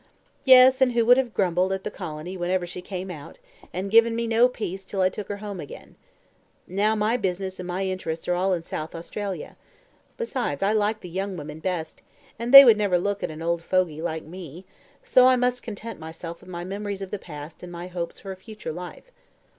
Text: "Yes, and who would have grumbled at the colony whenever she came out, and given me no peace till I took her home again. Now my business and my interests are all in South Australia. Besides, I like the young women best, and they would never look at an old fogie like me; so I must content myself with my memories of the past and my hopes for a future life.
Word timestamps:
"Yes, 0.45 0.81
and 0.81 0.93
who 0.93 1.05
would 1.05 1.17
have 1.17 1.35
grumbled 1.35 1.71
at 1.71 1.83
the 1.83 1.91
colony 1.91 2.35
whenever 2.35 2.65
she 2.65 2.81
came 2.81 3.11
out, 3.11 3.37
and 3.71 3.91
given 3.91 4.15
me 4.15 4.25
no 4.25 4.47
peace 4.47 4.83
till 4.83 4.99
I 4.99 5.09
took 5.09 5.27
her 5.29 5.37
home 5.37 5.59
again. 5.59 5.95
Now 6.65 6.95
my 6.95 7.17
business 7.17 7.59
and 7.59 7.67
my 7.67 7.85
interests 7.85 8.27
are 8.27 8.33
all 8.33 8.51
in 8.53 8.63
South 8.63 8.95
Australia. 8.95 9.57
Besides, 10.17 10.63
I 10.63 10.73
like 10.73 11.01
the 11.01 11.07
young 11.07 11.37
women 11.37 11.59
best, 11.59 12.01
and 12.39 12.51
they 12.51 12.65
would 12.65 12.77
never 12.77 12.97
look 12.97 13.21
at 13.21 13.29
an 13.29 13.43
old 13.43 13.61
fogie 13.61 14.01
like 14.01 14.23
me; 14.23 14.65
so 15.03 15.27
I 15.27 15.35
must 15.35 15.61
content 15.61 15.99
myself 15.99 16.41
with 16.41 16.49
my 16.49 16.63
memories 16.63 17.03
of 17.03 17.11
the 17.11 17.19
past 17.19 17.61
and 17.61 17.71
my 17.71 17.85
hopes 17.85 18.19
for 18.19 18.31
a 18.31 18.35
future 18.35 18.71
life. 18.71 19.11